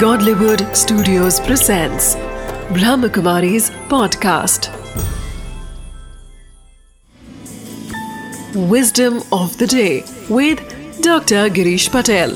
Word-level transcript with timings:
Godlywood 0.00 0.62
Studios 0.76 1.38
presents 1.40 2.16
Brahmakumari's 2.76 3.70
podcast. 3.90 4.66
Wisdom 8.72 9.22
of 9.32 9.56
the 9.58 9.66
day 9.66 10.04
with 10.28 10.60
Dr. 11.00 11.42
Girish 11.58 11.86
Patel. 11.90 12.34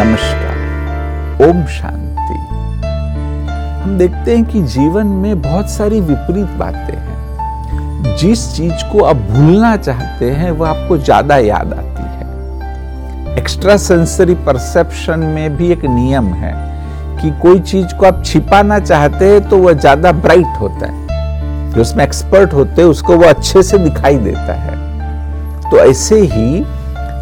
नमस्कार 0.00 1.46
ओम 1.48 1.64
शांति 1.76 2.38
हम 3.82 3.96
देखते 3.98 4.36
हैं 4.36 4.44
कि 4.46 4.62
जीवन 4.74 5.06
में 5.22 5.42
बहुत 5.42 5.70
सारी 5.70 6.00
विपरीत 6.10 6.58
बातें 6.64 6.96
हैं 6.96 8.16
जिस 8.16 8.50
चीज़ 8.56 8.84
को 8.92 9.04
आप 9.04 9.16
भूलना 9.30 9.76
चाहते 9.76 10.30
हैं 10.40 10.50
वह 10.50 10.68
आपको 10.68 10.98
ज़्यादा 10.98 11.36
याद 11.38 11.72
आती 11.72 11.99
है 11.99 11.99
एक्स्ट्रा 13.38 13.76
सेंसरी 13.76 14.34
परसेप्शन 14.46 15.18
में 15.18 15.56
भी 15.56 15.70
एक 15.72 15.84
नियम 15.84 16.32
है 16.34 16.52
कि 17.20 17.30
कोई 17.42 17.60
चीज़ 17.60 17.94
को 17.94 18.06
आप 18.06 18.22
छिपाना 18.26 18.78
चाहते 18.78 19.24
हैं 19.24 19.48
तो 19.48 19.58
वह 19.58 19.72
ज़्यादा 19.72 20.12
ब्राइट 20.12 20.60
होता 20.60 20.86
है। 20.86 21.72
जो 21.72 21.80
उसमें 21.80 22.04
एक्सपर्ट 22.04 22.52
होते 22.52 22.82
हैं, 22.82 22.88
उसको 22.88 23.16
वो 23.16 23.24
अच्छे 23.24 23.62
से 23.62 23.78
दिखाई 23.78 24.16
देता 24.18 24.54
है। 24.54 25.70
तो 25.70 25.78
ऐसे 25.78 26.20
ही 26.22 26.60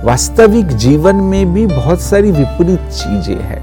वास्तविक 0.04 0.66
जीवन 0.76 1.16
में 1.16 1.52
भी 1.54 1.66
बहुत 1.66 2.00
सारी 2.00 2.30
विपरीत 2.32 2.88
चीज़ें 2.90 3.42
हैं 3.42 3.62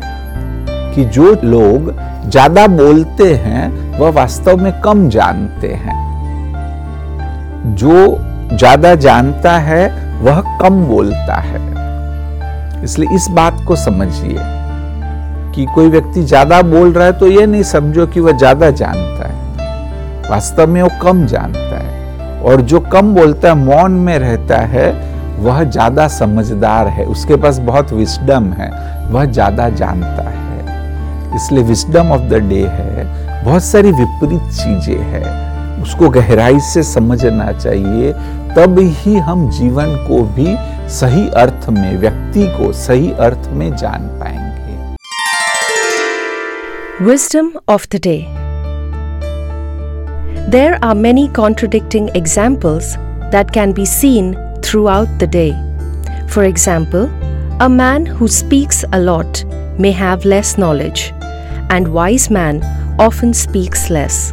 कि 0.96 1.06
जो 1.06 1.36
लोग 1.44 1.94
ज़्यादा 2.30 2.68
बोलते 2.68 3.34
हैं, 3.36 3.98
वह 4.00 4.10
वास्तव 4.12 4.58
में 4.58 4.82
कम 4.82 5.08
जानते 5.10 5.74
हैं। 5.76 6.04
जो 7.76 8.20
ज़्यादा 8.54 8.96
जानता 8.96 9.58
है, 9.60 9.88
वह 10.22 10.42
कम 10.62 10.84
बोलता 10.86 11.36
है। 11.36 11.75
इसलिए 12.84 13.16
इस 13.16 13.28
बात 13.30 13.64
को 13.68 13.76
समझिए 13.76 14.38
कि 15.56 15.66
कोई 15.66 15.90
व्यक्ति 15.90 16.22
ज़्यादा 16.22 16.62
बोल 16.62 16.92
रहा 16.94 17.06
है 17.06 17.12
तो 17.12 17.28
यह 17.28 17.46
नहीं 17.48 17.64
समझो 17.64 18.08
कि 18.08 18.20
वह 18.20 18.32
ज़्यादा 18.32 18.70
जानता 18.70 19.28
है। 19.28 20.30
वास्तव 20.32 20.68
में 20.68 20.82
वो 20.82 20.90
कम 21.02 21.26
जानता 21.26 21.78
है। 21.80 22.42
और 22.42 22.62
जो 22.62 22.80
कम 22.80 23.14
बोलता 23.16 23.50
है, 23.50 23.56
मौन 23.56 23.92
में 23.92 24.20
रहता 24.20 24.58
है, 24.58 25.16
वह 25.40 25.64
ज़्यादा 25.64 26.08
समझदार 26.08 26.88
है। 26.88 27.06
उसके 27.06 27.36
पास 27.36 27.58
बहुत 27.60 27.94
विस्डम 27.94 28.52
है। 28.52 28.70
वह 29.12 29.26
ज़्यादा 29.26 29.70
जानता 29.70 30.30
है। 30.30 31.36
इसलिए 31.36 31.64
विस्डम 31.64 32.12
ऑफ़ 32.12 32.22
द 32.22 32.34
डे 32.34 32.62
है। 32.64 33.44
बहुत 33.44 33.64
सारी 33.64 33.92
विपरीत 33.92 34.42
चीज़ें 34.42 35.04
हैं। 35.04 35.55
उसको 35.82 36.10
गहराई 36.10 36.60
से 36.64 36.84
समझना 36.84 37.52
चाहिए, 37.52 38.12
तब 38.56 38.80
ही 38.80 39.16
हम 39.20 39.50
जीवन 39.52 39.96
को 40.08 40.22
भी 40.36 40.56
सही 40.92 41.28
अर्थ 41.38 41.70
में, 41.70 41.98
व्यक्ति 41.98 42.48
को 42.58 42.72
सही 42.74 43.12
अर्थ 43.20 43.50
में 43.52 43.76
जान 43.76 44.08
पाएँगे। 44.20 44.54
Wisdom 47.02 47.52
of 47.70 47.88
the 47.92 48.00
day 48.04 48.18
there 50.52 50.74
are 50.74 50.96
many 50.96 51.28
contradicting 51.36 52.10
examples 52.16 52.96
that 53.32 53.52
can 53.52 53.74
be 53.74 53.86
seen 53.86 54.34
throughout 54.88 55.08
the 55.24 55.30
day 55.32 55.50
for 56.28 56.46
example 56.46 57.08
a 57.62 57.68
man 57.68 58.08
who 58.20 58.28
speaks 58.28 58.84
a lot 58.94 59.44
may 59.82 59.92
have 59.94 60.22
less 60.26 60.56
knowledge 60.60 61.04
and 61.72 61.88
wise 61.88 62.28
man 62.32 62.62
often 63.02 63.32
speaks 63.34 63.90
less 63.92 64.32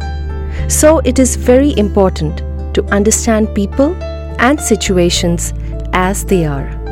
So 0.67 0.99
it 0.99 1.19
is 1.19 1.35
very 1.35 1.77
important 1.77 2.37
to 2.73 2.83
understand 2.91 3.53
people 3.53 3.95
and 4.39 4.59
situations 4.59 5.53
as 5.93 6.25
they 6.25 6.45
are. 6.45 6.82